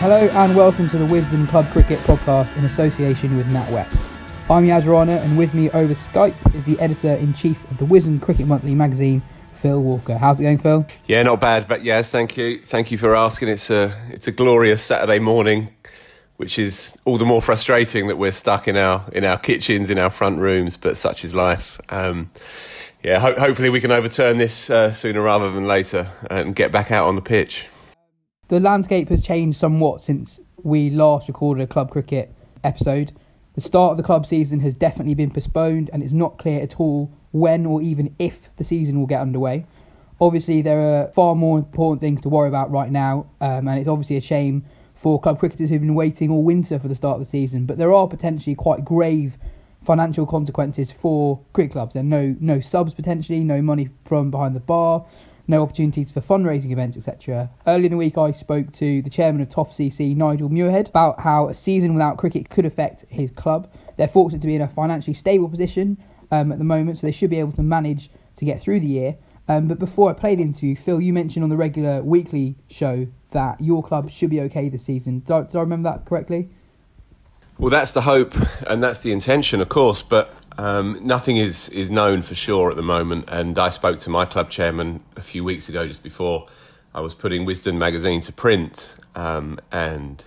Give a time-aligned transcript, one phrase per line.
[0.00, 3.98] Hello and welcome to the Wisden Club Cricket Podcast in association with NatWest.
[4.48, 7.84] I'm Yas Rana and with me over Skype is the editor in chief of the
[7.84, 9.22] Wisden Cricket Monthly magazine,
[9.60, 10.16] Phil Walker.
[10.16, 10.86] How's it going, Phil?
[11.06, 13.48] Yeah, not bad, but yes, thank you, thank you for asking.
[13.48, 15.74] It's a it's a glorious Saturday morning,
[16.36, 19.98] which is all the more frustrating that we're stuck in our in our kitchens, in
[19.98, 20.76] our front rooms.
[20.76, 21.80] But such is life.
[21.88, 22.30] Um,
[23.02, 26.92] yeah, ho- hopefully we can overturn this uh, sooner rather than later and get back
[26.92, 27.66] out on the pitch.
[28.48, 33.12] The landscape has changed somewhat since we last recorded a club cricket episode.
[33.54, 36.80] The start of the club season has definitely been postponed, and it's not clear at
[36.80, 39.66] all when or even if the season will get underway.
[40.18, 43.88] Obviously, there are far more important things to worry about right now, um, and it's
[43.88, 47.20] obviously a shame for club cricketers who've been waiting all winter for the start of
[47.20, 47.66] the season.
[47.66, 49.36] But there are potentially quite grave
[49.84, 51.92] financial consequences for cricket clubs.
[51.92, 55.04] There are no no subs potentially, no money from behind the bar,
[55.48, 57.50] no opportunities for fundraising events, etc.
[57.66, 61.20] Earlier in the week, I spoke to the chairman of Toft CC, Nigel Muirhead, about
[61.20, 63.72] how a season without cricket could affect his club.
[63.96, 65.96] They're fortunate to be in a financially stable position
[66.30, 68.86] um, at the moment, so they should be able to manage to get through the
[68.86, 69.16] year.
[69.48, 73.06] Um, but before I play the interview, Phil, you mentioned on the regular weekly show
[73.30, 75.20] that your club should be okay this season.
[75.20, 76.50] Do I, do I remember that correctly?
[77.58, 78.34] Well, that's the hope
[78.68, 82.76] and that's the intention, of course, but um, nothing is, is known for sure at
[82.76, 83.24] the moment.
[83.28, 86.48] And I spoke to my club chairman a few weeks ago, just before
[86.94, 90.22] I was putting Wisden magazine to print, um, and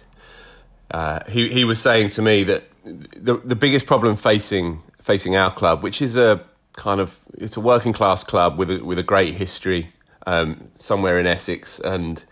[0.90, 5.52] uh, he, he was saying to me that the, the biggest problem facing, facing our
[5.52, 6.44] club, which is a
[6.74, 9.92] kind of it's a working class club with a, with a great history
[10.26, 12.24] um, somewhere in Essex, and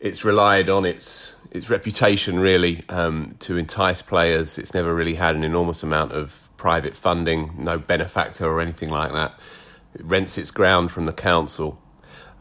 [0.00, 4.58] it's relied on its its reputation really um, to entice players.
[4.58, 9.12] It's never really had an enormous amount of private funding, no benefactor or anything like
[9.12, 9.40] that.
[9.94, 11.80] It rents its ground from the council.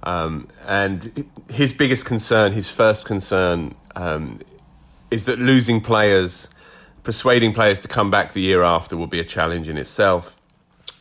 [0.03, 4.41] Um, and his biggest concern, his first concern, um,
[5.09, 6.49] is that losing players,
[7.03, 10.39] persuading players to come back the year after will be a challenge in itself.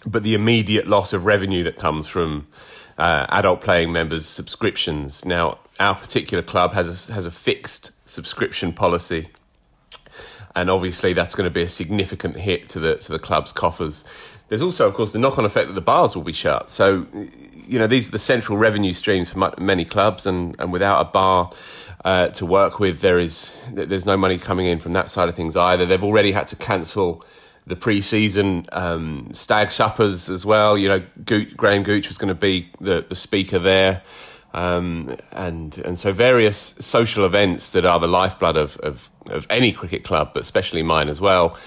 [0.07, 2.47] But the immediate loss of revenue that comes from
[2.99, 5.25] uh, adult playing members' subscriptions.
[5.25, 9.29] Now, our particular club has a, has a fixed subscription policy,
[10.57, 14.03] and obviously that's going to be a significant hit to the to the club's coffers.
[14.49, 16.71] There's also, of course, the knock-on effect that the bars will be shut.
[16.71, 17.07] So,
[17.67, 21.05] you know, these are the central revenue streams for many clubs, and, and without a
[21.05, 21.51] bar
[22.05, 25.35] uh, to work with, there is there's no money coming in from that side of
[25.35, 25.85] things either.
[25.85, 27.25] They've already had to cancel
[27.67, 30.79] the pre-season um, stag suppers as well.
[30.79, 34.03] You know, Gooch, Graham Gooch was going to be the, the speaker there.
[34.55, 39.71] Um, and and so various social events that are the lifeblood of, of, of any
[39.73, 41.59] cricket club, but especially mine as well,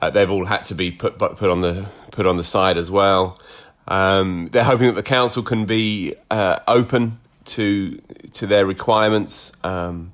[0.00, 2.90] uh, they've all had to be put put on the put on the side as
[2.90, 3.40] well.
[3.88, 8.00] Um, they're hoping that the council can be uh, open to
[8.34, 10.12] to their requirements, um,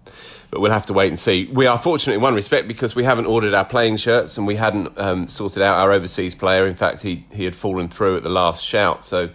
[0.51, 1.47] but we'll have to wait and see.
[1.47, 4.57] We are fortunate in one respect because we haven't ordered our playing shirts and we
[4.57, 6.67] hadn't um, sorted out our overseas player.
[6.67, 9.31] In fact, he he had fallen through at the last shout, so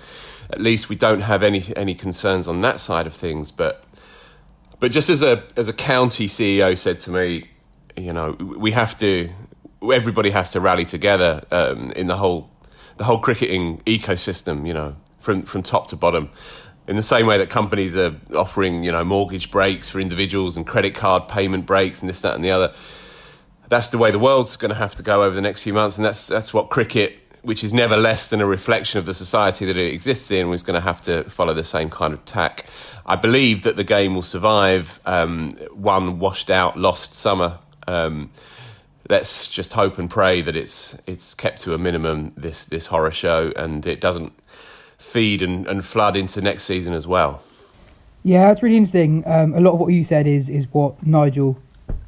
[0.50, 3.52] at least we don't have any any concerns on that side of things.
[3.52, 3.84] But
[4.80, 7.50] but just as a as a county CEO said to me,
[7.96, 9.30] you know, we have to
[9.92, 12.50] everybody has to rally together um, in the whole
[12.98, 14.68] the whole cricketing ecosystem.
[14.68, 16.30] You know, from from top to bottom.
[16.88, 20.66] In the same way that companies are offering, you know, mortgage breaks for individuals and
[20.66, 22.74] credit card payment breaks and this, that, and the other,
[23.68, 25.98] that's the way the world's going to have to go over the next few months,
[25.98, 29.66] and that's that's what cricket which is never less than a reflection of the society
[29.66, 32.66] that it exists in, was going to have to follow the same kind of tack.
[33.06, 37.60] I believe that the game will survive um, one washed out, lost summer.
[37.88, 38.30] Um,
[39.10, 43.12] let's just hope and pray that it's it's kept to a minimum this this horror
[43.12, 44.34] show and it doesn't
[44.98, 47.42] feed and, and flood into next season as well.
[48.24, 49.24] Yeah, that's really interesting.
[49.26, 51.58] Um, a lot of what you said is is what Nigel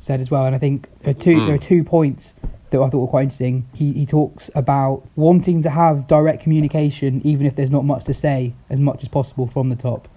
[0.02, 1.46] said as well, and I think there are two mm.
[1.46, 2.34] there are two points
[2.72, 3.68] that I thought were quite interesting.
[3.74, 8.14] He he talks about wanting to have direct communication, even if there's not much to
[8.14, 10.08] say, as much as possible from the top.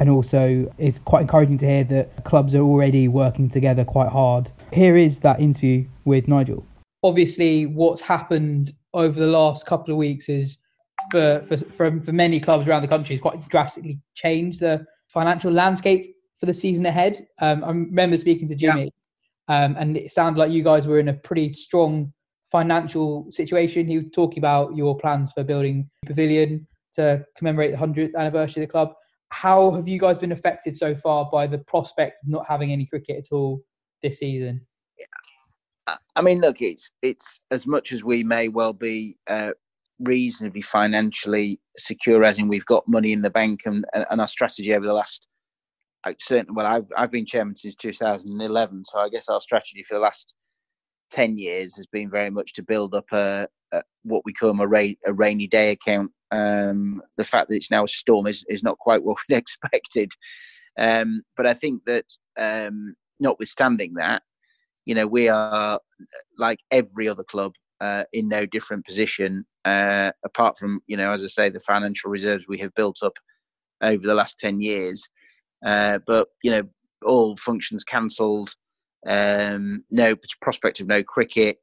[0.00, 4.50] And also, it's quite encouraging to hear that clubs are already working together quite hard.
[4.72, 6.64] Here is that interview with Nigel.
[7.02, 10.58] Obviously, what's happened over the last couple of weeks is
[11.10, 15.52] for for for, for many clubs around the country has quite drastically changed the financial
[15.52, 17.26] landscape for the season ahead.
[17.40, 18.92] Um, I remember speaking to Jimmy,
[19.48, 22.12] um, and it sounded like you guys were in a pretty strong
[22.50, 23.90] financial situation.
[23.90, 28.62] You were talking about your plans for building a pavilion to commemorate the 100th anniversary
[28.62, 28.92] of the club.
[29.30, 32.86] How have you guys been affected so far by the prospect of not having any
[32.86, 33.60] cricket at all
[34.02, 34.66] this season?
[36.16, 39.52] I mean, look, it's it's as much as we may well be uh,
[40.00, 44.74] reasonably financially secure, as in we've got money in the bank, and, and our strategy
[44.74, 45.27] over the last
[46.18, 50.00] certainly, well, I've, I've been chairman since 2011, so I guess our strategy for the
[50.00, 50.34] last
[51.10, 54.66] 10 years has been very much to build up a, a what we call a,
[54.66, 56.10] ra- a rainy day account.
[56.30, 60.12] Um, the fact that it's now a storm is, is not quite what we'd expected.
[60.78, 62.04] Um, but I think that,
[62.38, 64.22] um, notwithstanding that,
[64.84, 65.80] you know, we are
[66.38, 71.24] like every other club uh, in no different position, uh, apart from, you know, as
[71.24, 73.14] I say, the financial reserves we have built up
[73.82, 75.08] over the last 10 years.
[75.64, 76.62] Uh, but you know,
[77.04, 78.54] all functions cancelled.
[79.06, 81.58] Um, no prospect of no cricket,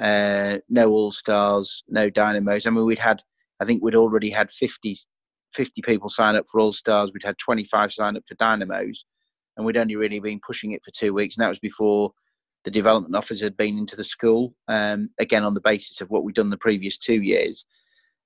[0.00, 2.66] uh, no All Stars, no Dynamos.
[2.66, 3.22] I mean, we'd had,
[3.60, 4.98] I think we'd already had 50,
[5.54, 7.12] 50 people sign up for All Stars.
[7.12, 9.04] We'd had 25 sign up for Dynamos,
[9.56, 12.12] and we'd only really been pushing it for two weeks, and that was before
[12.64, 14.54] the development office had been into the school.
[14.68, 17.64] Um, again, on the basis of what we'd done the previous two years.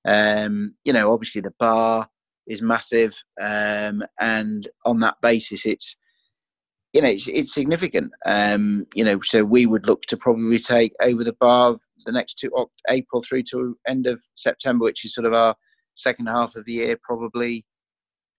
[0.05, 2.07] Um, you know, obviously the bar,
[2.47, 5.95] is massive, um, and on that basis, it's
[6.93, 8.11] you know it's, it's significant.
[8.25, 12.11] Um, you know, so we would look to probably take over the bar of the
[12.11, 12.51] next two
[12.89, 15.55] April through to end of September, which is sort of our
[15.95, 17.65] second half of the year, probably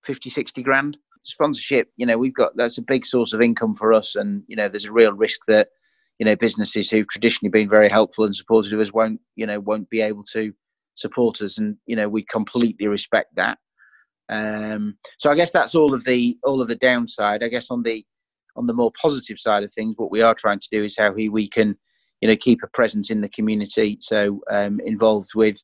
[0.05, 1.89] 50, 60 grand sponsorship.
[1.97, 4.69] You know, we've got that's a big source of income for us, and you know,
[4.69, 5.69] there's a real risk that
[6.19, 9.61] you know businesses who've traditionally been very helpful and supportive of us won't you know
[9.61, 10.53] won't be able to
[10.95, 13.59] support us and you know we completely respect that
[14.29, 17.43] um, so I guess that's all of the all of the downside.
[17.43, 18.05] I guess on the
[18.57, 21.11] on the more positive side of things, what we are trying to do is how
[21.13, 21.77] we we can,
[22.21, 23.97] you know, keep a presence in the community.
[24.01, 25.57] So um, involved with,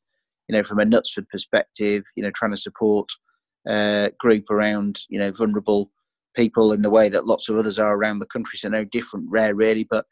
[0.49, 3.09] you know, from a Knutsford perspective, you know, trying to support
[3.69, 5.91] uh, group around, you know, vulnerable
[6.35, 8.59] people in the way that lots of others are around the country.
[8.59, 9.85] So no different, rare really.
[9.89, 10.07] But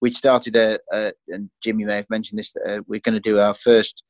[0.00, 2.54] we started a, a and Jimmy may have mentioned this.
[2.68, 4.02] Uh, we're going to do our first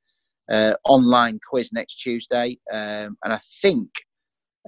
[0.53, 3.89] uh, online quiz next Tuesday, um, and I think,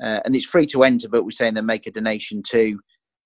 [0.02, 2.80] uh, and it's free to enter, but we're saying they make a donation to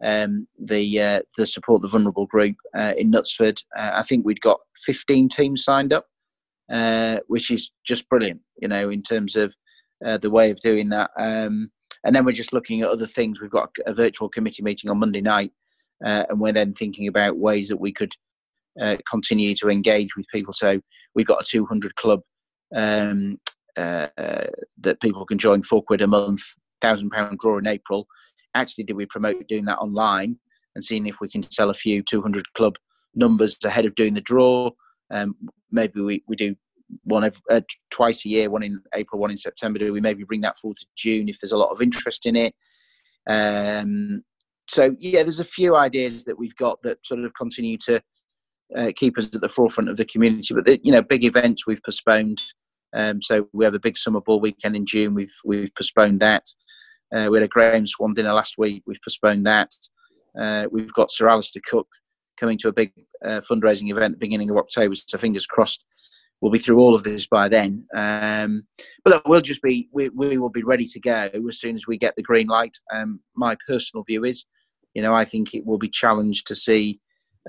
[0.04, 3.62] um, the uh, the support the vulnerable group uh, in Knutsford.
[3.76, 6.06] Uh, I think we'd got 15 teams signed up,
[6.72, 9.54] uh, which is just brilliant, you know, in terms of
[10.20, 11.10] the way of doing that.
[11.18, 11.70] Um,
[12.04, 13.40] and then we're just looking at other things.
[13.40, 15.52] We've got a virtual committee meeting on Monday night,
[16.00, 18.12] and we're then thinking about ways that we could
[19.08, 20.52] continue to engage with people.
[20.52, 20.80] So
[21.14, 22.20] we've got a 200 club
[22.74, 23.38] um,
[23.76, 24.08] uh,
[24.80, 26.42] that people can join four quid a month,
[26.80, 28.06] thousand pound draw in April.
[28.54, 30.36] Actually, did we promote doing that online
[30.74, 32.76] and seeing if we can sell a few 200 club
[33.14, 34.70] numbers ahead of doing the draw?
[35.10, 35.34] Um,
[35.70, 36.56] maybe we, we do
[37.04, 37.60] one every, uh,
[37.90, 39.78] twice a year, one in April, one in September.
[39.78, 42.36] Do we maybe bring that forward to June if there's a lot of interest in
[42.36, 42.54] it?
[43.28, 44.22] Um,
[44.68, 48.02] so yeah, there's a few ideas that we've got that sort of continue to
[48.76, 50.54] uh, keep us at the forefront of the community.
[50.54, 52.42] But the, you know, big events we've postponed.
[52.94, 55.14] Um, so we have a big summer ball weekend in June.
[55.14, 56.44] We've we've postponed that.
[57.14, 58.82] Uh, we had a Graeme Swann dinner last week.
[58.86, 59.70] We've postponed that.
[60.38, 61.88] Uh, we've got Sir Alastair Cook
[62.38, 62.92] coming to a big
[63.24, 64.94] uh, fundraising event at the beginning of October.
[64.94, 65.84] So fingers crossed,
[66.40, 67.86] we'll be through all of this by then.
[67.96, 68.64] Um,
[69.04, 71.86] but look, we'll just be we, we will be ready to go as soon as
[71.86, 72.76] we get the green light.
[72.94, 74.44] Um, my personal view is,
[74.94, 77.00] you know, I think it will be challenged to see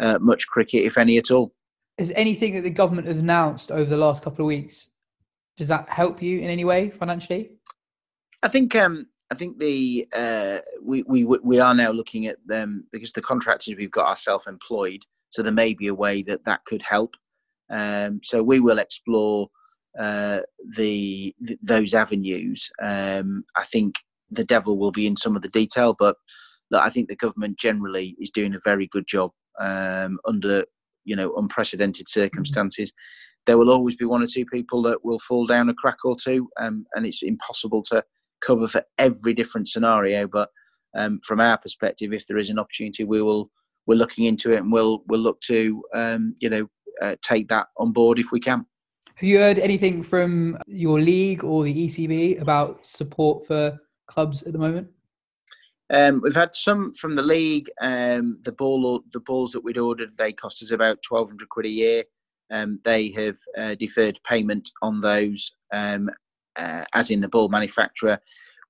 [0.02, 1.54] uh, much cricket, if any at all.
[1.98, 4.88] Is anything that the government has announced over the last couple of weeks?
[5.60, 7.52] Does that help you in any way financially?
[8.42, 12.86] I think um, I think the uh, we we we are now looking at them
[12.94, 16.64] because the contractors we've got are self-employed, so there may be a way that that
[16.64, 17.16] could help.
[17.70, 19.50] Um, so we will explore
[20.00, 20.40] uh,
[20.78, 22.70] the, th- those avenues.
[22.82, 23.96] Um, I think
[24.32, 26.16] the devil will be in some of the detail, but
[26.72, 30.64] look, I think the government generally is doing a very good job um, under
[31.04, 32.30] you know unprecedented mm-hmm.
[33.50, 36.16] There will always be one or two people that will fall down a crack or
[36.16, 38.04] two, um, and it's impossible to
[38.42, 40.28] cover for every different scenario.
[40.28, 40.50] But
[40.96, 43.50] um, from our perspective, if there is an opportunity, we will
[43.88, 46.68] we're looking into it and we'll we'll look to um, you know
[47.02, 48.68] uh, take that on board if we can.
[49.16, 53.76] Have you heard anything from your league or the ECB about support for
[54.06, 54.90] clubs at the moment?
[55.92, 57.68] Um, we've had some from the league.
[57.82, 61.66] Um, the ball, the balls that we'd ordered, they cost us about twelve hundred quid
[61.66, 62.04] a year.
[62.52, 66.10] Um, they have uh, deferred payment on those, um,
[66.58, 68.20] uh, as in the ball manufacturer,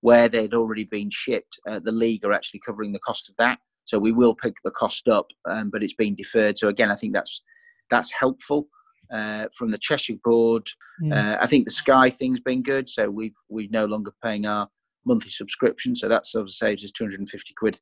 [0.01, 1.59] where they'd already been shipped.
[1.67, 4.71] Uh, the league are actually covering the cost of that, so we will pick the
[4.71, 6.57] cost up, um, but it's been deferred.
[6.57, 7.41] So again, I think that's
[7.89, 8.67] that's helpful.
[9.11, 10.67] Uh, from the Cheshire board,
[11.01, 11.37] mm.
[11.41, 12.87] I think the Sky thing's been good.
[12.87, 14.69] So we've we're no longer paying our
[15.05, 15.95] monthly subscription.
[15.95, 17.79] So that sort of saves us 250 quid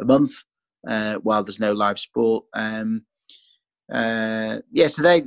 [0.00, 0.32] a month
[0.88, 2.44] uh, while there's no live sport.
[2.54, 3.02] Um,
[3.92, 5.22] uh, yeah, so they,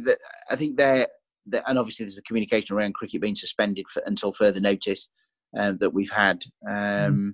[0.50, 1.08] I think they're,
[1.46, 5.08] they're, and obviously there's a communication around cricket being suspended for, until further notice
[5.58, 6.44] um, that we've had.
[6.68, 7.32] Um, mm.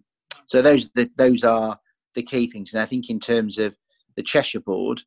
[0.47, 1.77] So those the, those are
[2.15, 2.73] the key things.
[2.73, 3.75] And I think in terms of
[4.15, 5.01] the Cheshire board,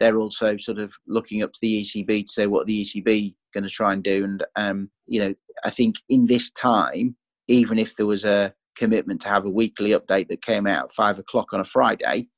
[0.00, 3.64] they're also sort of looking up to the ECB to say what the ECB going
[3.64, 4.24] to try and do.
[4.24, 7.16] And um, you know, I think in this time,
[7.48, 10.92] even if there was a commitment to have a weekly update that came out at
[10.92, 12.28] five o'clock on a Friday,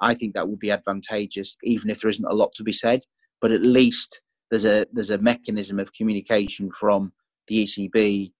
[0.00, 3.02] I think that would be advantageous, even if there isn't a lot to be said.
[3.40, 7.12] But at least there's a there's a mechanism of communication from
[7.48, 8.32] the ECB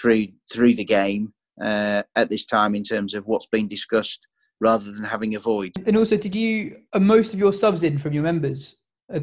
[0.00, 4.26] through through the game uh, at this time in terms of what's been discussed,
[4.60, 5.72] rather than having a void.
[5.86, 8.76] And also, did you are most of your subs in from your members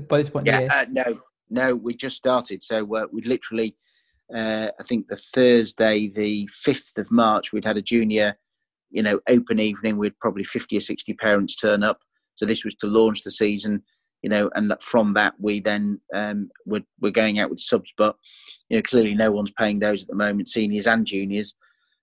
[0.07, 0.47] by this point?
[0.47, 1.19] Yeah, uh, no,
[1.49, 3.75] no, we just started, so uh, we literally
[4.33, 8.37] uh, I think the Thursday, the 5th of March, we'd had a junior,
[8.91, 11.99] you know, open evening with probably 50 or 60 parents turn up.
[12.35, 13.83] So this was to launch the season,
[14.21, 18.15] you know, and from that we then um, we're, we're going out with subs, but
[18.69, 21.55] you know, clearly no one's paying those at the moment, seniors and juniors.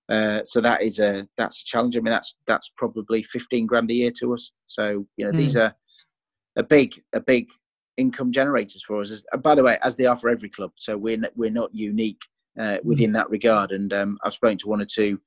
[0.08, 1.96] Uh, so that is a that's a challenge.
[1.96, 4.52] I mean, that's that's probably 15 grand a year to us.
[4.66, 5.36] So you know, mm.
[5.36, 5.60] these hmm.
[5.60, 5.74] are
[6.56, 7.48] a big a big
[7.96, 9.10] income generators for us.
[9.10, 10.72] As, by the way, as they are for every club.
[10.76, 12.20] So we're we're not unique
[12.58, 13.72] uh, within that regard.
[13.72, 15.20] And um, I've spoken to one or two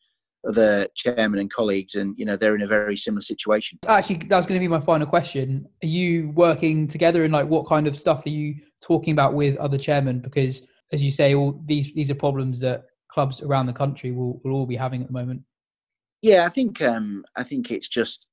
[0.48, 3.80] other chairmen and colleagues, and you know they're in a very similar situation.
[3.88, 5.68] Actually, that was going to be my final question.
[5.84, 9.58] Are you working together, and like what kind of stuff are you talking about with
[9.58, 10.20] other chairmen?
[10.20, 14.40] Because as you say, all these these are problems that clubs around the country will,
[14.44, 15.42] will all be having at the moment.
[16.22, 18.28] Yeah, I think um, I think it's just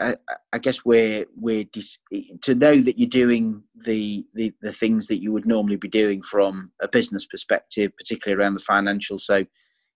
[0.00, 0.16] I,
[0.52, 1.98] I guess we're we're dis-
[2.42, 6.22] to know that you're doing the, the the things that you would normally be doing
[6.22, 9.18] from a business perspective, particularly around the financial.
[9.18, 9.44] So,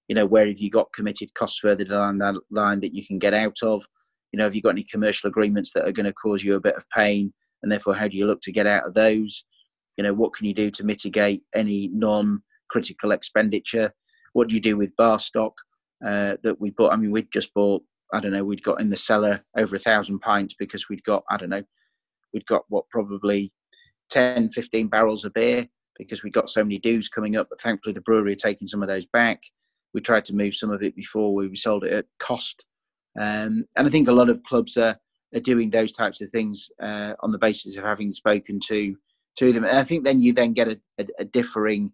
[0.08, 3.18] you know, where have you got committed costs further down that line that you can
[3.18, 3.84] get out of?
[4.32, 6.60] You know, have you got any commercial agreements that are going to cause you a
[6.60, 7.32] bit of pain,
[7.62, 9.44] and therefore, how do you look to get out of those?
[9.96, 13.92] You know, what can you do to mitigate any non-critical expenditure?
[14.32, 15.54] What do you do with bar stock
[16.04, 16.92] uh, that we bought?
[16.92, 17.82] I mean, we'd just bought
[18.14, 21.24] I don't know, we'd got in the cellar over a thousand pints because we'd got,
[21.30, 21.64] I don't know,
[22.32, 23.52] we'd got what probably
[24.10, 25.66] 10, 15 barrels of beer
[25.98, 27.48] because we got so many dues coming up.
[27.50, 29.42] But thankfully, the brewery are taking some of those back.
[29.94, 32.64] We tried to move some of it before we sold it at cost.
[33.18, 34.98] Um, and I think a lot of clubs are,
[35.34, 38.96] are doing those types of things uh, on the basis of having spoken to
[39.36, 39.64] to them.
[39.64, 41.92] And I think then you then get a, a, a differing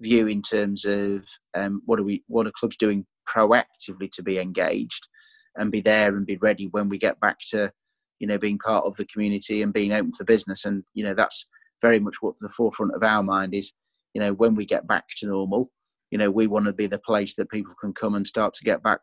[0.00, 4.38] view in terms of um, what are we what are clubs doing proactively to be
[4.38, 5.08] engaged
[5.56, 7.70] and be there and be ready when we get back to
[8.18, 11.14] you know being part of the community and being open for business and you know
[11.14, 11.46] that's
[11.80, 13.72] very much what the forefront of our mind is
[14.14, 15.70] you know when we get back to normal
[16.14, 18.62] you know we want to be the place that people can come and start to
[18.62, 19.00] get back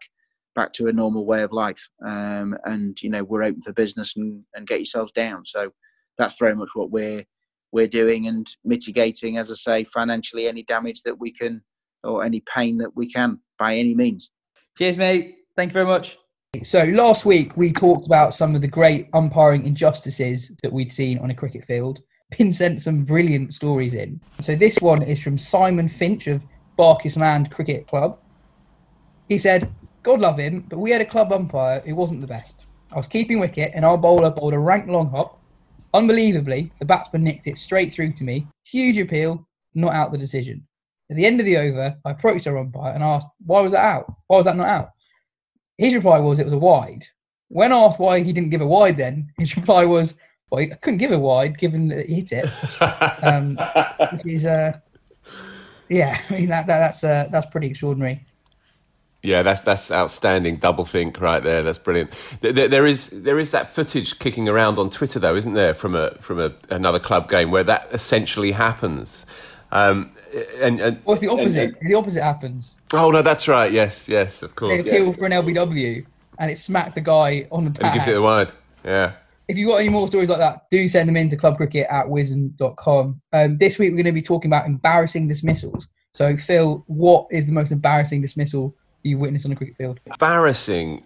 [0.55, 1.89] back to a normal way of life.
[2.05, 5.43] Um, and you know we're open for business and, and get yourselves down.
[5.43, 5.71] So
[6.17, 7.25] that's very much what we're
[7.73, 11.61] we're doing and mitigating as i say financially any damage that we can
[12.03, 14.31] or any pain that we can by any means.
[14.77, 15.35] Cheers mate.
[15.57, 16.17] Thank you very much.
[16.63, 21.17] So last week we talked about some of the great umpiring injustices that we'd seen
[21.19, 21.99] on a cricket field.
[22.31, 24.21] Pin sent some brilliant stories in.
[24.41, 26.41] So this one is from Simon Finch of
[26.81, 28.17] Barkis Land Cricket Club.
[29.29, 29.71] He said,
[30.01, 32.65] God love him, but we had a club umpire who wasn't the best.
[32.91, 35.39] I was keeping wicket and our bowler bowled a rank long hop.
[35.93, 38.47] Unbelievably, the batsman nicked it straight through to me.
[38.63, 40.65] Huge appeal, not out the decision.
[41.11, 43.85] At the end of the over, I approached our umpire and asked, why was that
[43.85, 44.11] out?
[44.25, 44.89] Why was that not out?
[45.77, 47.05] His reply was it was a wide.
[47.50, 50.15] When asked why he didn't give a wide then, his reply was,
[50.50, 52.50] well, I couldn't give a wide given that he hit it.
[53.23, 53.59] um,
[54.13, 54.79] which is, uh,
[55.91, 58.24] yeah, I mean, that, that that's, uh, that's pretty extraordinary.
[59.24, 61.62] Yeah, that's that's outstanding double think right there.
[61.62, 62.10] That's brilliant.
[62.41, 65.93] There, there is there is that footage kicking around on Twitter though, isn't there, from
[65.93, 69.27] a from a, another club game where that essentially happens.
[69.71, 70.12] Um,
[70.60, 71.75] and, and what's the opposite?
[71.79, 72.77] And, the opposite happens.
[72.93, 73.71] Oh no, that's right.
[73.71, 74.71] Yes, yes, of course.
[74.71, 75.17] They appeal yes.
[75.17, 76.03] for an LBW,
[76.39, 77.83] and it smacked the guy on the pad.
[77.83, 78.51] And he gives it a wide.
[78.83, 79.13] Yeah.
[79.51, 82.05] If you've got any more stories like that, do send them in to clubcricket at
[82.05, 83.22] wisden.com.
[83.34, 85.89] Um, this week we're going to be talking about embarrassing dismissals.
[86.13, 90.00] So, Phil, what is the most embarrassing dismissal you witnessed on a cricket field?
[90.05, 91.03] Embarrassing.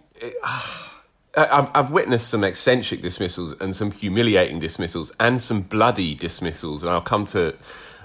[1.36, 6.90] I've, I've witnessed some eccentric dismissals and some humiliating dismissals and some bloody dismissals, and
[6.90, 7.56] I'll come to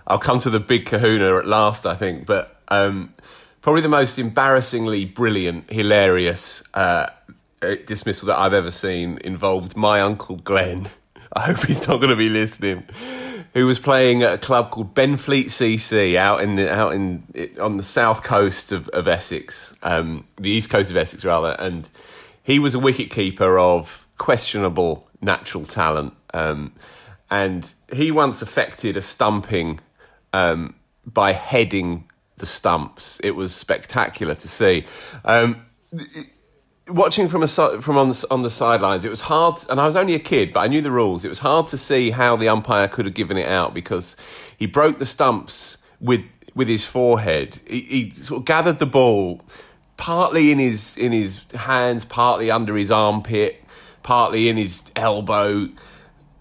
[0.07, 2.25] I'll come to the big Kahuna at last, I think.
[2.25, 3.13] But um,
[3.61, 7.11] probably the most embarrassingly brilliant, hilarious uh,
[7.61, 10.89] dismissal that I've ever seen involved my uncle Glenn.
[11.33, 12.83] I hope he's not going to be listening.
[13.53, 17.23] Who was playing at a club called Benfleet CC out in the out in
[17.59, 21.89] on the south coast of, of Essex, um, the east coast of Essex rather, and
[22.43, 26.73] he was a wicket keeper of questionable natural talent, um,
[27.29, 29.79] and he once affected a stumping
[30.33, 30.75] um,
[31.05, 33.19] by heading the stumps.
[33.21, 34.85] It was spectacular to see.
[35.25, 35.65] Um,
[36.87, 39.95] watching from a from on the, on the sidelines, it was hard, and I was
[39.95, 41.25] only a kid, but I knew the rules.
[41.25, 44.15] It was hard to see how the umpire could have given it out because
[44.57, 46.21] he broke the stumps with
[46.53, 47.59] with his forehead.
[47.67, 49.41] He, he sort of gathered the ball
[50.01, 53.63] partly in his in his hands, partly under his armpit,
[54.01, 55.69] partly in his elbow,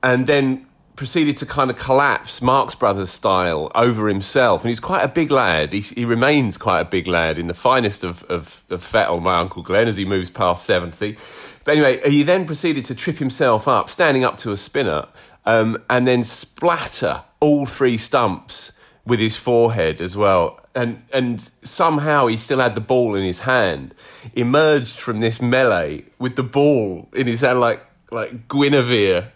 [0.02, 0.66] and then
[1.00, 4.60] proceeded to kind of collapse Marx Brothers style over himself.
[4.60, 5.72] And he's quite a big lad.
[5.72, 9.38] He, he remains quite a big lad in the finest of, of, of fettle, my
[9.38, 11.16] Uncle Glenn, as he moves past 70.
[11.64, 15.08] But anyway, he then proceeded to trip himself up, standing up to a spinner,
[15.46, 18.72] um, and then splatter all three stumps
[19.06, 20.60] with his forehead as well.
[20.74, 23.94] And, and somehow he still had the ball in his hand,
[24.34, 29.28] emerged from this melee with the ball in his hand like like Guinevere,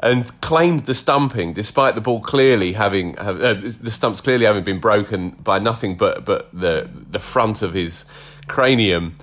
[0.00, 4.80] and claimed the stumping, despite the ball clearly having uh, the stumps clearly having been
[4.80, 8.04] broken by nothing but but the the front of his
[8.48, 9.14] cranium.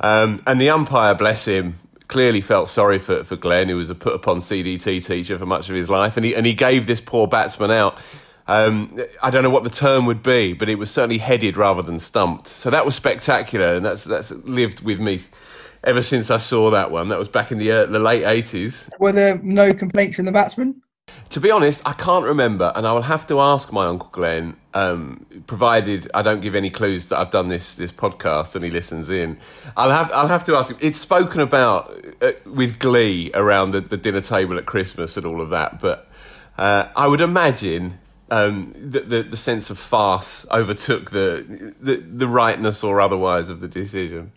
[0.00, 1.74] Um, and the umpire, bless him,
[2.06, 5.68] clearly felt sorry for, for Glenn, who was a put upon CDT teacher for much
[5.68, 7.98] of his life, and he and he gave this poor batsman out.
[8.46, 11.82] Um, I don't know what the term would be, but it was certainly headed rather
[11.82, 12.46] than stumped.
[12.46, 15.20] So that was spectacular, and that's that's lived with me
[15.84, 17.08] ever since I saw that one.
[17.08, 18.90] That was back in the uh, the late eighties.
[18.98, 20.82] Were there no complaints from the batsman?
[21.30, 24.56] To be honest, I can't remember, and I will have to ask my uncle Glenn.
[24.74, 28.70] Um, provided I don't give any clues that I've done this this podcast and he
[28.70, 29.38] listens in,
[29.76, 30.78] I'll have I'll have to ask him.
[30.80, 35.40] It's spoken about uh, with glee around the, the, dinner table at Christmas and all
[35.40, 36.08] of that, but
[36.58, 37.98] uh, I would imagine
[38.30, 43.60] um, the, the, the sense of farce overtook the, the the rightness or otherwise of
[43.60, 44.32] the decision.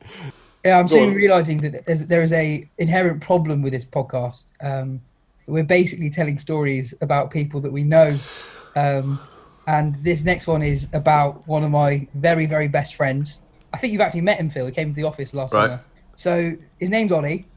[0.64, 4.52] Yeah, I'm soon realizing that there's, there is a inherent problem with this podcast.
[4.62, 5.02] Um,
[5.48, 8.16] we're basically telling stories about people that we know,
[8.76, 9.20] um,
[9.68, 13.40] and this next one is about one of my very very best friends.
[13.74, 14.68] I think you've actually met him, Phil.
[14.68, 15.64] He came to the office last right.
[15.64, 15.84] summer.
[16.16, 17.48] So his name's Ollie.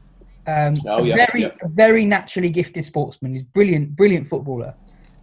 [0.47, 1.51] Um, oh, yeah, very yeah.
[1.65, 3.35] very naturally gifted sportsman.
[3.35, 4.73] He's brilliant brilliant footballer,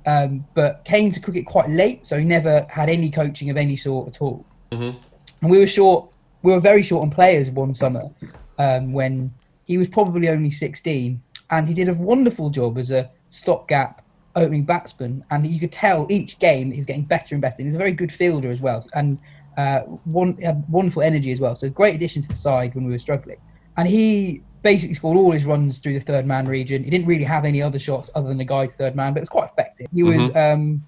[0.07, 3.77] um, but came to cricket quite late, so he never had any coaching of any
[3.77, 4.45] sort at all.
[4.71, 4.99] Mm-hmm.
[5.43, 6.12] And we were short
[6.43, 8.11] we were very short on players one summer
[8.59, 9.33] um, when
[9.65, 14.65] he was probably only 16 and he did a wonderful job as a stopgap opening
[14.65, 15.25] batsman.
[15.31, 17.93] And you could tell each game he's getting better and better and he's a very
[17.93, 19.19] good fielder as well and
[19.57, 21.55] uh, one had wonderful energy as well.
[21.55, 23.39] So great addition to the side when we were struggling.
[23.77, 26.83] And he basically scored all his runs through the third man region.
[26.83, 29.23] He didn't really have any other shots other than the guy's third man but it
[29.23, 29.89] was quite effective.
[29.93, 30.55] He was mm-hmm.
[30.55, 30.87] um,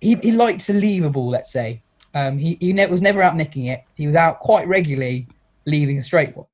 [0.00, 1.82] he, he liked to leave a ball let's say
[2.14, 3.84] um, he he ne- was never out nicking it.
[3.96, 5.28] He was out quite regularly
[5.66, 6.46] leaving a straight one.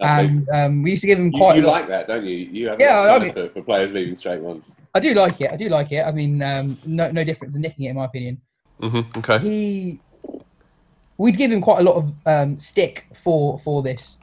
[0.00, 1.56] And um, we used to give him quite.
[1.56, 2.36] You, you like that, don't you?
[2.36, 4.64] You have yeah, I mean, for, for, players leaving straight ones.
[4.94, 5.50] I do like it.
[5.50, 6.04] I do like it.
[6.04, 8.40] I mean, um, no no difference in nicking it, in my opinion.
[8.80, 9.18] Mm-hmm.
[9.18, 9.38] Okay.
[9.38, 10.00] He,
[11.18, 14.18] we'd give him quite a lot of um, stick for for this.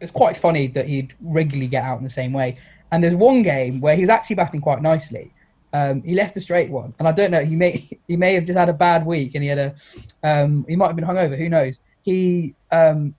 [0.00, 2.58] It's quite funny that he'd regularly get out in the same way.
[2.90, 5.32] And there's one game where he was actually batting quite nicely,
[5.72, 7.44] um, he left a straight one, and I don't know.
[7.44, 9.74] He may he may have just had a bad week, and he had a
[10.22, 11.36] um, he might have been hungover.
[11.36, 11.80] Who knows?
[12.02, 13.14] He um,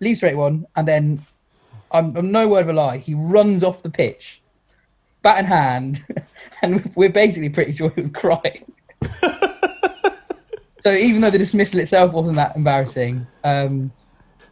[0.00, 1.22] leaves straight one, and then
[1.92, 2.98] I'm, I'm no word of a lie.
[2.98, 4.42] He runs off the pitch,
[5.22, 6.04] bat in hand,
[6.62, 8.72] and we're basically pretty sure he was crying.
[10.80, 13.92] so even though the dismissal itself wasn't that embarrassing, um,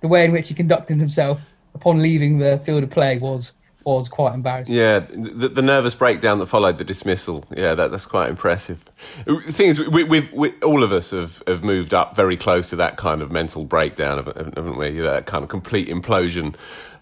[0.00, 3.52] the way in which he conducted himself upon leaving the field of play was
[3.84, 4.74] was quite embarrassing.
[4.74, 7.44] Yeah, the, the nervous breakdown that followed the dismissal.
[7.56, 8.84] Yeah, that, that's quite impressive.
[9.24, 12.70] The thing is, we, we've, we, all of us have, have moved up very close
[12.70, 14.90] to that kind of mental breakdown, haven't we?
[15.00, 16.54] That kind of complete implosion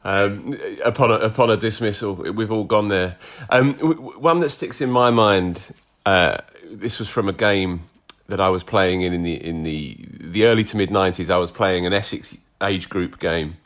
[0.05, 2.15] um, upon a, upon a dismissal.
[2.15, 3.17] We've all gone there.
[3.51, 5.75] Um, one that sticks in my mind.
[6.07, 6.39] Uh,
[6.71, 7.83] this was from a game
[8.29, 11.31] that I was playing in in the in the the early to mid nineties.
[11.31, 13.57] I was playing an Essex age group game,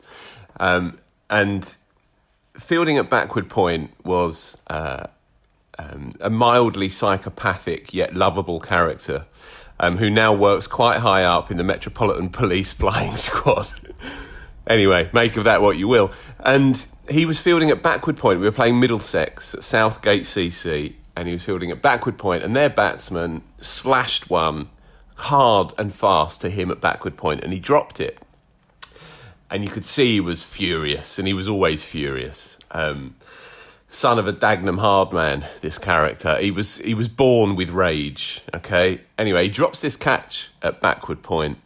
[0.59, 0.97] um,
[1.29, 1.75] and
[2.55, 5.07] fielding at backward point was uh,
[5.79, 9.25] um, a mildly psychopathic yet lovable character
[9.79, 13.69] um, who now works quite high up in the Metropolitan Police flying squad.
[14.67, 16.11] anyway, make of that what you will.
[16.39, 18.39] And he was fielding at backward point.
[18.39, 22.55] We were playing Middlesex at Southgate CC, and he was fielding at backward point, and
[22.55, 24.69] their batsman slashed one
[25.15, 28.19] hard and fast to him at backward point, and he dropped it
[29.53, 32.57] and you could see he was furious, and he was always furious.
[32.71, 33.15] Um,
[33.91, 36.35] son of a Dagenham hard man, this character.
[36.39, 38.41] He was he was born with rage.
[38.55, 39.01] Okay.
[39.15, 41.59] Anyway, he drops this catch at backward point,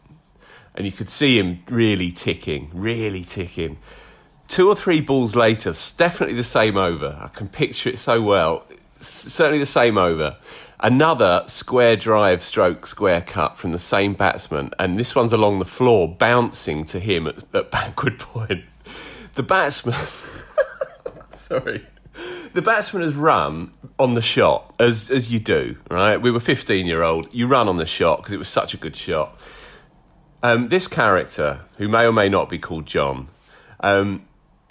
[0.74, 3.78] and you could see him really ticking, really ticking.
[4.48, 7.18] Two or three balls later, it's definitely the same over.
[7.18, 8.66] I can picture it so well.
[9.00, 10.36] certainly the same over
[10.80, 15.64] another square drive stroke square cut from the same batsman, and this one's along the
[15.64, 18.64] floor, bouncing to him at, at backward point.
[19.34, 19.96] The batsman,
[21.36, 21.86] sorry,
[22.52, 26.16] the batsman has run on the shot as as you do, right?
[26.16, 27.32] We were fifteen year old.
[27.32, 29.38] You run on the shot because it was such a good shot.
[30.42, 33.28] Um, this character, who may or may not be called John,
[33.80, 34.24] um,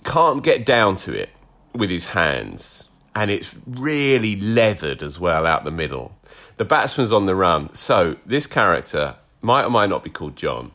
[0.05, 1.29] can't get down to it
[1.73, 2.87] with his hands
[3.17, 6.15] and it's really leathered as well out the middle.
[6.58, 7.73] The batsman's on the run.
[7.73, 10.71] So this character might or might not be called John.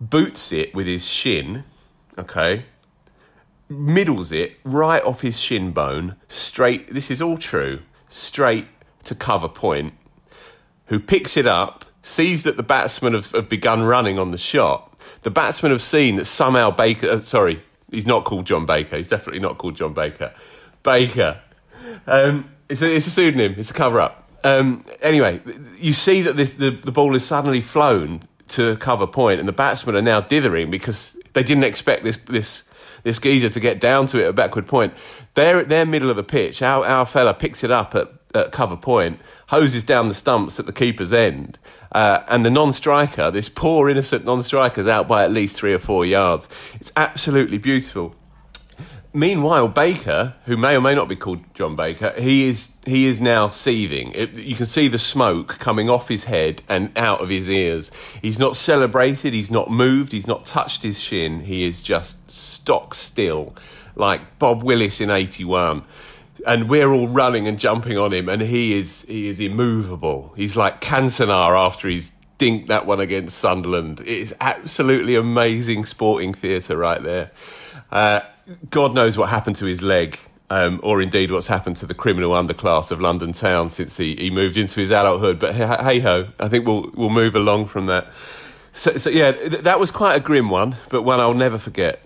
[0.00, 1.64] Boots it with his shin,
[2.16, 2.66] okay,
[3.68, 6.94] middles it right off his shin bone, straight.
[6.94, 8.68] This is all true, straight
[9.02, 9.94] to cover point.
[10.86, 14.96] Who picks it up, sees that the batsmen have, have begun running on the shot.
[15.22, 17.08] The batsmen have seen that somehow Baker.
[17.08, 18.96] Uh, sorry, he's not called John Baker.
[18.96, 20.32] He's definitely not called John Baker.
[20.84, 21.40] Baker
[22.06, 23.54] um, it's, a, it's a pseudonym.
[23.56, 24.30] It's a cover up.
[24.44, 25.40] Um, anyway,
[25.78, 29.54] you see that this the, the ball is suddenly flown to cover point, and the
[29.54, 32.64] batsmen are now dithering because they didn't expect this this
[33.04, 34.92] this geezer to get down to it at backward point.
[35.32, 36.60] They're they're middle of the pitch.
[36.62, 40.66] Our our fella picks it up at, at cover point, hoses down the stumps at
[40.66, 41.58] the keeper's end,
[41.92, 45.78] uh, and the non-striker, this poor innocent non-striker, is out by at least three or
[45.78, 46.48] four yards.
[46.74, 48.14] It's absolutely beautiful.
[49.16, 53.20] Meanwhile, Baker, who may or may not be called John Baker, he is he is
[53.20, 54.10] now seething.
[54.12, 57.92] It, you can see the smoke coming off his head and out of his ears.
[58.20, 59.32] He's not celebrated.
[59.32, 60.10] He's not moved.
[60.10, 61.42] He's not touched his shin.
[61.42, 63.54] He is just stock still,
[63.94, 65.84] like Bob Willis in '81.
[66.44, 70.32] And we're all running and jumping on him, and he is he is immovable.
[70.34, 74.00] He's like Cantona after he's dinked that one against Sunderland.
[74.00, 77.30] It is absolutely amazing sporting theatre right there.
[77.92, 78.22] Uh,
[78.70, 80.18] God knows what happened to his leg,
[80.50, 84.30] um, or indeed what's happened to the criminal underclass of London town since he, he
[84.30, 85.38] moved into his adulthood.
[85.38, 88.08] But hey ho, I think we'll we'll move along from that.
[88.72, 92.02] So, so yeah, th- that was quite a grim one, but one I'll never forget.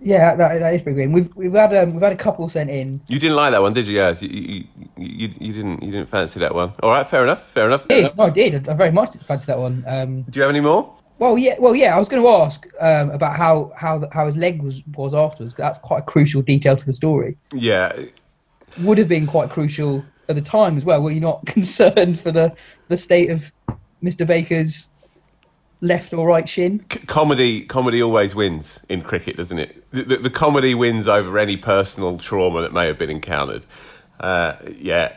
[0.00, 1.12] Yeah, that, that is pretty grim.
[1.12, 3.00] We've we've had um, we've had a couple sent in.
[3.08, 3.96] You didn't like that one, did you?
[3.96, 4.64] Yeah, you, you,
[4.96, 6.72] you, you didn't you didn't fancy that one.
[6.82, 7.84] All right, fair enough, fair enough.
[7.90, 8.16] I did.
[8.16, 8.68] No, I did.
[8.68, 9.84] I very much fancied that one.
[9.86, 10.94] Um, Do you have any more?
[11.18, 11.96] Well, yeah, well, yeah.
[11.96, 15.54] I was going to ask um, about how how how his leg was was afterwards.
[15.54, 17.36] That's quite a crucial detail to the story.
[17.52, 17.92] Yeah,
[18.80, 21.02] would have been quite crucial at the time as well.
[21.02, 22.54] Were you not concerned for the
[22.88, 23.50] the state of
[24.02, 24.26] Mr.
[24.26, 24.88] Baker's
[25.80, 26.84] left or right shin?
[26.92, 29.84] C- comedy comedy always wins in cricket, doesn't it?
[29.90, 33.66] The, the, the, comedy wins over any personal trauma that may have been encountered.
[34.20, 35.12] Uh, yeah,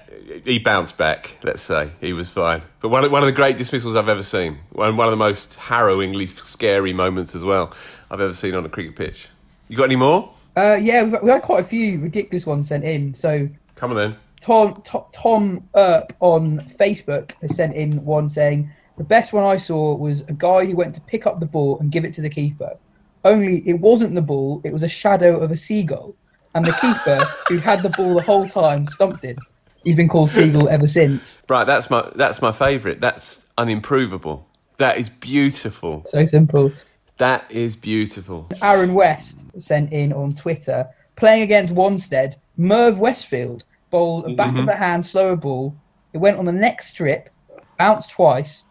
[0.46, 1.38] he bounced back.
[1.44, 2.62] Let's say he was fine.
[2.82, 4.60] But one of, one of the great dismissals I've ever seen.
[4.72, 7.74] One one of the most harrowingly scary moments as well
[8.10, 9.30] I've ever seen on a cricket pitch.
[9.68, 10.34] You got any more?
[10.56, 13.16] Uh, yeah, we've, we've had quite a few ridiculous ones sent in.
[13.16, 14.16] So come on then.
[14.40, 19.58] Tom Tom, Tom Earp on Facebook has sent in one saying the best one I
[19.58, 22.22] saw was a guy who went to pick up the ball and give it to
[22.22, 22.78] the keeper.
[23.24, 26.16] Only it wasn't the ball; it was a shadow of a seagull,
[26.54, 29.38] and the keeper who had the ball the whole time stumped him.
[29.84, 31.40] He's been called Seagull ever since.
[31.50, 33.02] Right, that's my that's my favourite.
[33.02, 34.44] That's unimprovable.
[34.78, 36.04] That is beautiful.
[36.06, 36.72] So simple.
[37.18, 38.50] That is beautiful.
[38.64, 42.36] Aaron West sent in on Twitter playing against Wanstead.
[42.58, 44.82] Merv Westfield bowled a back of the mm-hmm.
[44.82, 45.76] hand slower ball.
[46.14, 47.30] It went on the next strip,
[47.78, 48.64] bounced twice.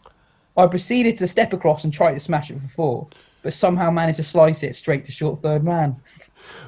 [0.56, 3.08] I proceeded to step across and try to smash it for four,
[3.42, 5.96] but somehow managed to slice it straight to short third man.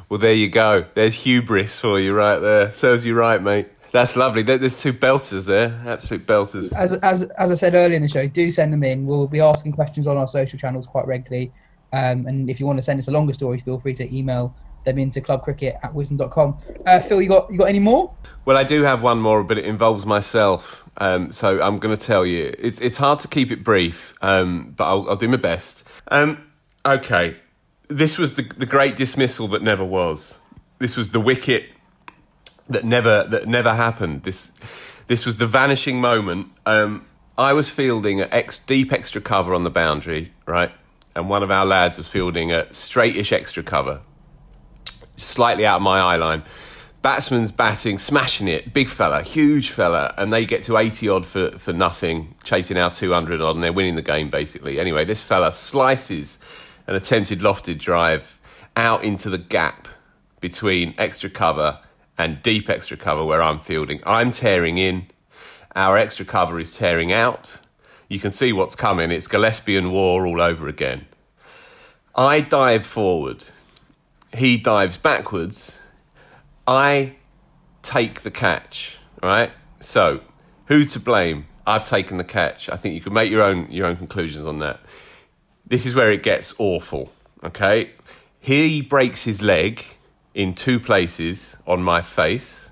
[0.08, 0.86] Well, there you go.
[0.94, 2.72] There's hubris for you right there.
[2.72, 3.68] Serves you right, mate.
[3.92, 4.42] That's lovely.
[4.42, 5.80] There's two belters there.
[5.86, 6.72] Absolute belters.
[6.72, 9.04] As, as, as I said earlier in the show, do send them in.
[9.04, 11.52] We'll be asking questions on our social channels quite regularly.
[11.92, 14.54] Um, and if you want to send us a longer story, feel free to email
[14.84, 16.56] them into clubcricket at wisden.com.
[16.86, 18.12] Uh, Phil, you got you got any more?
[18.44, 20.88] Well, I do have one more, but it involves myself.
[20.96, 22.54] Um, so I'm going to tell you.
[22.58, 25.86] It's it's hard to keep it brief, um, but I'll, I'll do my best.
[26.08, 26.42] Um,
[26.84, 27.36] okay,
[27.88, 30.38] this was the the great dismissal that never was.
[30.78, 31.66] This was the wicket
[32.68, 34.22] that never that never happened.
[34.22, 34.52] This
[35.06, 36.48] this was the vanishing moment.
[36.66, 40.70] Um, I was fielding at ex, deep extra cover on the boundary, right,
[41.14, 44.00] and one of our lads was fielding at straightish extra cover,
[45.16, 46.42] slightly out of my eye line.
[47.00, 51.50] Batsman's batting, smashing it, big fella, huge fella, and they get to 80 odd for,
[51.58, 54.78] for nothing, chasing our 200 odd, and they're winning the game basically.
[54.78, 56.38] Anyway, this fella slices
[56.86, 58.40] an attempted lofted drive
[58.76, 59.88] out into the gap
[60.40, 61.80] between extra cover
[62.18, 64.00] and deep extra cover where I'm fielding.
[64.04, 65.06] I'm tearing in,
[65.74, 67.60] our extra cover is tearing out.
[68.08, 71.06] You can see what's coming, it's Gillespie and Waugh all over again.
[72.14, 73.44] I dive forward,
[74.34, 75.80] he dives backwards.
[76.66, 77.16] I
[77.82, 79.50] take the catch, right?
[79.80, 80.20] So,
[80.66, 81.46] who's to blame?
[81.66, 82.68] I've taken the catch.
[82.68, 84.80] I think you can make your own your own conclusions on that.
[85.72, 87.10] This is where it gets awful,
[87.42, 87.92] okay?
[88.38, 89.82] He breaks his leg
[90.34, 92.70] in two places on my face,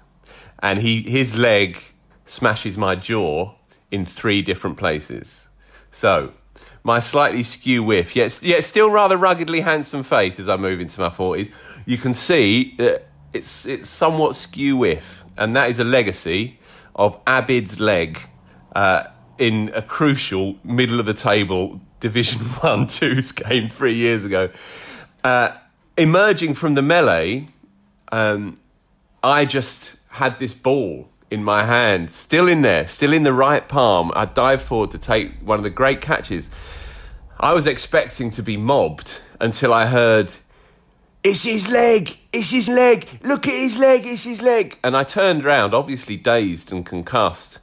[0.63, 1.79] and he his leg
[2.27, 3.55] smashes my jaw
[3.91, 5.49] in three different places.
[5.91, 6.35] So,
[6.83, 11.01] my slightly skew whiff, yet, yet still rather ruggedly handsome face as I move into
[11.01, 11.51] my 40s,
[11.87, 15.25] you can see that it's, it's somewhat skew whiff.
[15.39, 16.59] And that is a legacy
[16.95, 18.21] of Abid's leg
[18.77, 19.05] uh,
[19.39, 24.51] in a crucial middle of the table Division 1 2's game three years ago.
[25.23, 25.53] Uh,
[25.97, 27.49] emerging from the melee,
[28.11, 28.55] um,
[29.23, 33.69] I just had this ball in my hand, still in there, still in the right
[33.69, 34.11] palm.
[34.17, 36.51] I dived forward to take one of the great catches.
[37.39, 40.33] I was expecting to be mobbed until I heard,
[41.23, 42.19] It's his leg!
[42.33, 43.07] It's his leg!
[43.23, 44.07] Look at his leg!
[44.07, 44.79] It's his leg!
[44.83, 47.59] And I turned round, obviously dazed and concussed,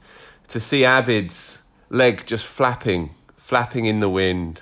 [0.48, 3.10] to see Abid's leg just flapping,
[3.48, 4.60] flapping in the wind.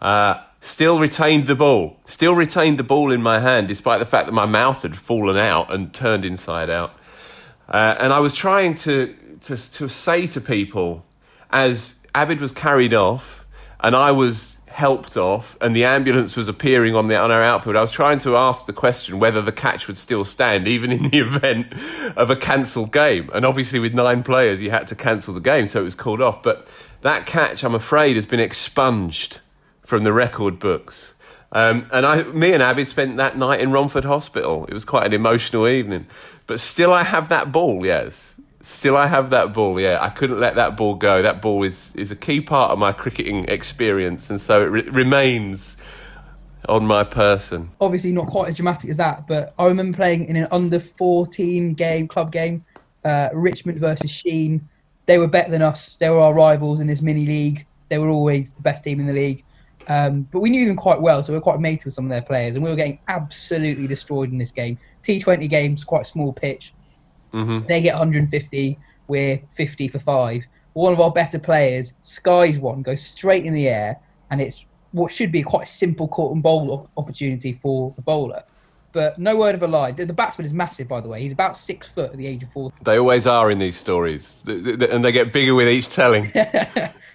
[0.00, 4.26] Uh, still retained the ball, still retained the ball in my hand, despite the fact
[4.26, 6.92] that my mouth had fallen out and turned inside out.
[7.68, 11.04] Uh, and I was trying to, to, to say to people,
[11.50, 13.44] as Abid was carried off
[13.80, 17.74] and I was helped off and the ambulance was appearing on, the, on our outfield,
[17.74, 21.08] I was trying to ask the question whether the catch would still stand, even in
[21.08, 21.72] the event
[22.16, 23.28] of a cancelled game.
[23.34, 26.22] And obviously, with nine players, you had to cancel the game, so it was called
[26.22, 26.44] off.
[26.44, 26.68] But
[27.02, 29.40] that catch, I'm afraid, has been expunged
[29.82, 31.14] from the record books.
[31.50, 34.66] Um, and I, me and Abby spent that night in Romford Hospital.
[34.66, 36.06] It was quite an emotional evening.
[36.46, 38.34] But still, I have that ball, yes.
[38.60, 39.98] Still, I have that ball, yeah.
[40.00, 41.22] I couldn't let that ball go.
[41.22, 44.88] That ball is, is a key part of my cricketing experience, and so it re-
[44.90, 45.78] remains
[46.68, 47.70] on my person.
[47.80, 51.72] Obviously, not quite as dramatic as that, but I remember playing in an under 14
[51.74, 52.64] game, club game,
[53.04, 54.68] uh, Richmond versus Sheen.
[55.08, 55.96] They were better than us.
[55.96, 57.66] They were our rivals in this mini league.
[57.88, 59.42] They were always the best team in the league.
[59.88, 62.10] Um, but we knew them quite well, so we were quite mates with some of
[62.10, 64.78] their players, and we were getting absolutely destroyed in this game.
[65.02, 66.74] T20 games, quite small pitch.
[67.32, 67.66] Mm-hmm.
[67.66, 70.44] They get 150, we're 50 for five.
[70.74, 73.98] One of our better players skies one, goes straight in the air,
[74.30, 78.44] and it's what should be quite a simple caught and bowl opportunity for the bowler.
[78.92, 79.92] But no word of a lie.
[79.92, 81.20] The, batsman is massive, by the way.
[81.20, 82.72] He's about six foot at the age of four.
[82.82, 86.32] They always are in these stories, and they get bigger with each telling.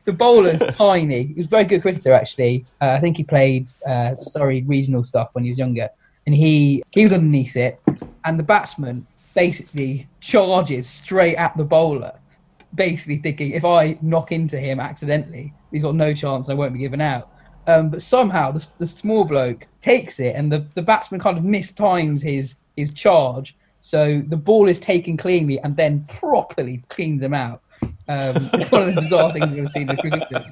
[0.05, 1.23] The bowler's tiny.
[1.23, 2.65] He was a very good cricketer, actually.
[2.81, 5.89] Uh, I think he played uh, Surrey regional stuff when he was younger,
[6.25, 7.79] and he he was underneath it,
[8.25, 12.13] and the batsman basically charges straight at the bowler,
[12.75, 16.49] basically thinking if I knock into him accidentally, he's got no chance.
[16.49, 17.29] I won't be given out.
[17.67, 21.43] Um, but somehow the, the small bloke takes it, and the, the batsman kind of
[21.43, 23.55] mistimes his his charge.
[23.81, 27.61] So the ball is taken cleanly and then properly cleans him out.
[27.81, 27.89] Um,
[28.53, 30.43] it's one of the bizarre things I've ever seen in cricket.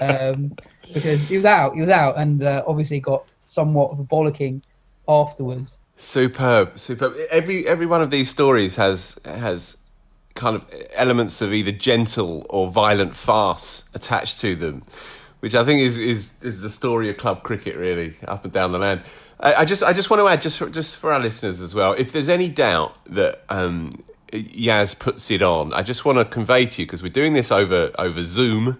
[0.00, 0.56] Um,
[0.92, 4.62] because he was out, he was out, and uh, obviously got somewhat of a bollocking
[5.08, 5.78] afterwards.
[5.96, 7.14] Superb, superb.
[7.30, 9.76] Every every one of these stories has has
[10.34, 14.82] kind of elements of either gentle or violent farce attached to them,
[15.44, 18.72] which I think is is is the story of club cricket really up and down
[18.72, 19.02] the land.
[19.38, 21.74] I, I just I just want to add just for, just for our listeners as
[21.74, 21.92] well.
[21.92, 24.02] If there's any doubt that um,
[24.32, 27.52] Yas puts it on, I just want to convey to you because we're doing this
[27.52, 28.78] over over Zoom.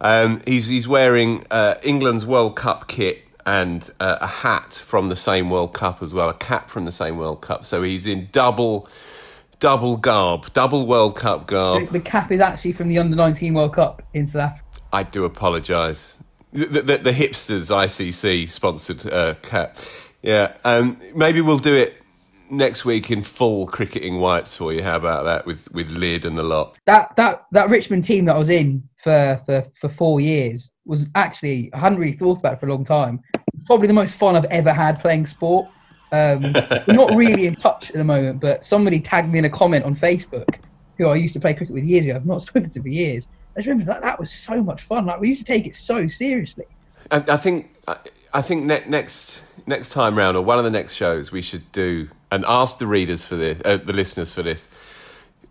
[0.00, 5.14] Um, he's he's wearing uh, England's World Cup kit and uh, a hat from the
[5.14, 7.64] same World Cup as well, a cap from the same World Cup.
[7.64, 8.88] So he's in double
[9.60, 11.86] double garb, double World Cup garb.
[11.86, 14.61] The, the cap is actually from the Under 19 World Cup in South Africa.
[14.92, 16.18] I do apologise.
[16.52, 19.76] The, the, the, hipsters ICC sponsored uh, cap.
[20.20, 22.02] Yeah, um, maybe we'll do it
[22.50, 24.82] next week in full cricketing whites for you.
[24.82, 26.78] How about that with with lid and the lot?
[26.84, 31.08] That that that Richmond team that I was in for for for four years was
[31.14, 33.20] actually I hadn't really thought about it for a long time.
[33.64, 35.68] Probably the most fun I've ever had playing sport.
[36.12, 36.42] Um,
[36.86, 39.86] we're not really in touch at the moment, but somebody tagged me in a comment
[39.86, 40.56] on Facebook
[40.98, 42.16] who I used to play cricket with years ago.
[42.16, 43.26] I've not spoken to for years.
[43.54, 45.06] I just remember that that was so much fun.
[45.06, 46.64] Like we used to take it so seriously.
[47.10, 47.96] I, I think I,
[48.32, 51.70] I think ne- next next time round or one of the next shows we should
[51.72, 54.66] do and ask the readers for this, uh, the listeners for this.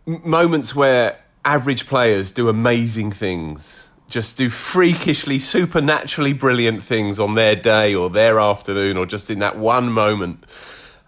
[0.05, 7.55] Moments where average players do amazing things, just do freakishly, supernaturally brilliant things on their
[7.55, 10.43] day or their afternoon or just in that one moment.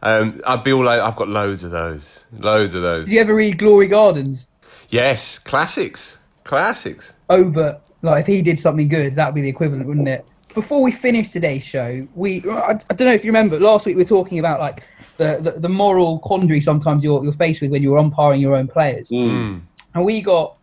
[0.04, 0.88] Um, I'd be all.
[0.88, 2.26] I've got loads of those.
[2.38, 3.06] Loads of those.
[3.06, 4.46] Did you ever read Glory Gardens?
[4.90, 6.20] Yes, classics.
[6.44, 7.14] Classics.
[7.30, 10.26] Oh, but like if he did something good, that would be the equivalent, wouldn't it?
[10.54, 13.96] Before we finish today's show, we I, I don't know if you remember last week
[13.96, 14.84] we were talking about like
[15.18, 18.68] the, the, the moral quandary sometimes you're, you're faced with when you're umpiring your own
[18.68, 19.10] players.
[19.10, 19.62] Mm.
[19.96, 20.58] And we got.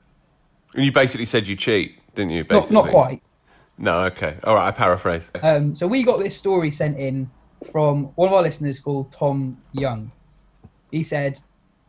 [0.74, 2.44] And you basically said you cheat, didn't you?
[2.48, 3.22] Not, not quite.
[3.78, 4.36] No, okay.
[4.44, 5.30] All right, I paraphrase.
[5.42, 7.30] Um, so we got this story sent in
[7.72, 10.12] from one of our listeners called Tom Young.
[10.90, 11.40] He said,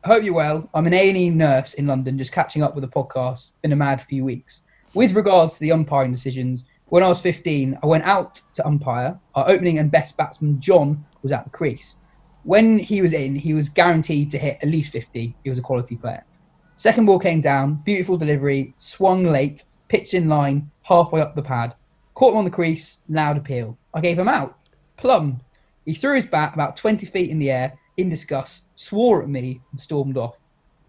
[0.03, 0.69] Hope you're well.
[0.73, 3.51] I'm an A&E nurse in London, just catching up with the podcast.
[3.61, 4.61] Been a mad few weeks.
[4.93, 9.19] With regards to the umpiring decisions, when I was 15, I went out to umpire.
[9.35, 11.95] Our opening and best batsman, John, was at the crease
[12.43, 15.35] when he was in, he was guaranteed to hit at least 50.
[15.43, 16.23] He was a quality player.
[16.75, 21.75] Second ball came down, beautiful delivery, swung late, pitched in line, halfway up the pad.
[22.15, 23.77] Caught him on the crease, loud appeal.
[23.93, 24.57] I gave him out.
[24.97, 25.41] Plumb.
[25.85, 29.61] He threw his bat about 20 feet in the air, in disgust, swore at me,
[29.71, 30.35] and stormed off.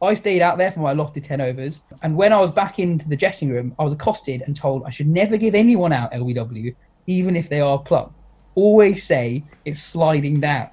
[0.02, 3.08] I stayed out there for my allotted 10 overs, and when I was back into
[3.08, 6.74] the dressing room, I was accosted and told I should never give anyone out LBW,
[7.06, 8.12] even if they are plump.
[8.56, 10.70] Always say it's sliding down.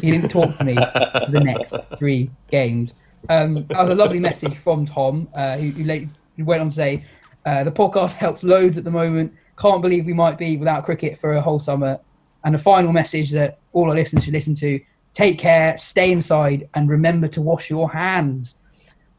[0.00, 2.94] He didn't talk to me for the next three games.
[3.28, 6.74] Um, that was a lovely message from Tom, uh, who, who, who, went on to
[6.74, 7.04] say,
[7.44, 9.34] uh, the podcast helps loads at the moment.
[9.58, 12.00] Can't believe we might be without cricket for a whole summer.
[12.44, 14.80] And a final message that all our listeners should listen to
[15.12, 18.54] take care, stay inside, and remember to wash your hands.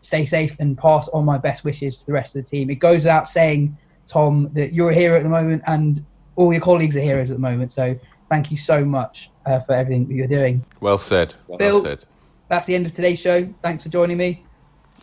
[0.01, 2.69] Stay safe and pass on my best wishes to the rest of the team.
[2.69, 3.77] It goes without saying,
[4.07, 6.03] Tom, that you're a hero at the moment and
[6.35, 7.71] all your colleagues are heroes at the moment.
[7.71, 7.99] So
[8.29, 10.65] thank you so much uh, for everything that you're doing.
[10.79, 11.35] Well said.
[11.47, 12.05] Well said.
[12.47, 13.47] That's the end of today's show.
[13.61, 14.43] Thanks for joining me.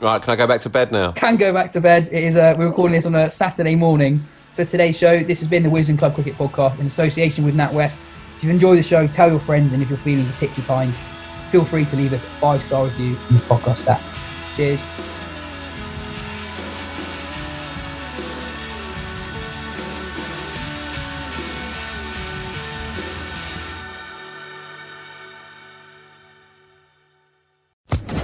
[0.01, 1.13] Right, can I go back to bed now?
[1.13, 2.09] Can go back to bed.
[2.13, 2.37] It is.
[2.37, 4.21] Uh, we're recording this on a Saturday morning.
[4.49, 7.97] For today's show, this has been the Wisden Club Cricket Podcast in association with NatWest.
[8.39, 10.93] If you've enjoyed the show, tell your friends, and if you're feeling particularly fine,
[11.51, 14.01] feel free to leave us a five star review in the podcast app.
[14.55, 14.81] Cheers.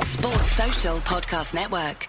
[0.05, 2.09] Sports Social Podcast Network.